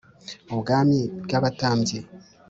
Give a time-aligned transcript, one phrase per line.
[0.53, 1.99] ubwami bw abatambyi